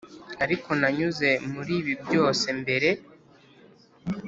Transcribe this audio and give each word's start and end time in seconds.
ariko 0.43 0.69
nanyuze 0.79 1.29
muri 1.51 1.71
ibi 1.79 1.93
byose 2.03 2.45
mbere, 2.61 2.89